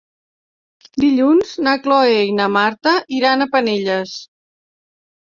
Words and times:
Dilluns 1.01 1.51
na 1.67 1.73
Cloè 1.83 2.15
i 2.29 2.31
na 2.37 2.47
Marta 2.55 2.95
iran 3.19 3.47
a 3.47 3.47
Penelles. 3.53 4.15